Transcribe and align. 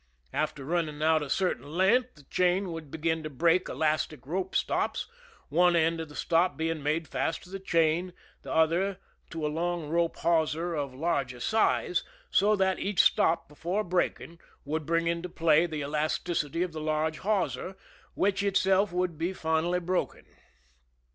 After 0.33 0.65
running 0.65 1.03
out 1.03 1.21
a 1.21 1.29
certain 1.29 1.73
length 1.77 2.15
the 2.15 2.23
chain 2.23 2.71
would 2.71 2.89
begin 2.89 3.21
to 3.21 3.29
break 3.29 3.69
elastic 3.69 4.25
rope 4.25 4.55
stops, 4.55 5.07
one 5.49 5.75
end 5.75 6.01
of 6.01 6.09
the 6.09 6.15
stop 6.15 6.57
being 6.57 6.81
made 6.81 7.07
fast 7.07 7.43
to 7.43 7.51
the 7.51 7.59
chain, 7.59 8.11
the 8.41 8.51
other 8.51 8.97
to 9.29 9.45
a 9.45 9.47
long 9.47 9.89
rope 9.89 10.17
hawser 10.17 10.73
of 10.73 10.95
larger 10.95 11.39
size, 11.39 12.03
so 12.31 12.55
that 12.55 12.79
each 12.79 13.03
stop 13.03 13.47
before 13.47 13.83
breaking 13.83 14.39
would 14.65 14.87
bring 14.87 15.05
into 15.05 15.29
play 15.29 15.67
the 15.67 15.81
elasticity 15.83 16.63
of 16.63 16.71
the 16.71 16.81
large 16.81 17.19
hawser, 17.19 17.77
which 18.15 18.41
itself 18.41 18.91
would 18.91 19.19
be 19.19 19.33
finally 19.33 19.79
broken. 19.79 20.25